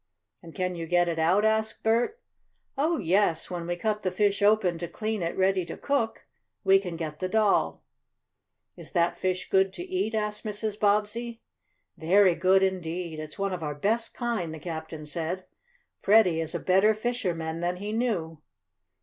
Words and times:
"And 0.41 0.55
can 0.55 0.73
you 0.73 0.87
get 0.87 1.07
it 1.07 1.19
out?" 1.19 1.45
asked 1.45 1.83
Bert. 1.83 2.19
"Oh, 2.75 2.97
yes, 2.97 3.51
when 3.51 3.67
we 3.67 3.75
cut 3.75 4.01
the 4.01 4.09
fish 4.09 4.41
open 4.41 4.79
to 4.79 4.87
clean 4.87 5.21
it 5.21 5.37
ready 5.37 5.63
to 5.65 5.77
cook, 5.77 6.25
we 6.63 6.79
can 6.79 6.95
get 6.95 7.19
the 7.19 7.29
doll." 7.29 7.83
"Is 8.75 8.93
that 8.93 9.19
fish 9.19 9.47
good 9.51 9.71
to 9.73 9.83
eat?" 9.83 10.15
asked 10.15 10.43
Mrs. 10.43 10.79
Bobbsey. 10.79 11.43
"Very 11.97 12.33
good 12.33 12.63
indeed. 12.63 13.19
It's 13.19 13.37
one 13.37 13.53
of 13.53 13.61
our 13.61 13.75
best 13.75 14.15
kind," 14.15 14.51
the 14.51 14.57
captain 14.59 15.05
said. 15.05 15.45
"Freddie 15.99 16.41
is 16.41 16.55
a 16.55 16.59
better 16.59 16.95
fisherman 16.95 17.59
than 17.59 17.75
he 17.75 17.93
knew." 17.93 18.41